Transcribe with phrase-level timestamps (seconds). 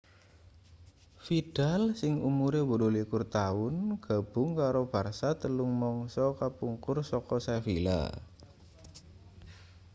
[1.25, 3.75] vidal sing umure 28 taun
[4.07, 8.01] gabung karo barça telung mangsa kapungkur saka sevilla